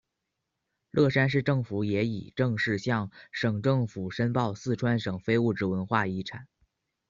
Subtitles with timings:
[0.89, 6.47] 乐山市政府也已正式向省政府申报四川省非物质文化遗产。